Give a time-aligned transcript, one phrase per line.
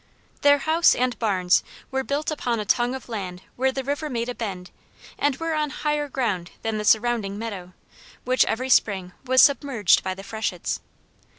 [0.41, 4.29] Their house and barns were built upon a tongue of land where the river made
[4.29, 4.71] a bend,
[5.15, 7.73] and were on higher ground than the surrounding meadow,
[8.25, 10.79] which every spring was submerged by the freshets.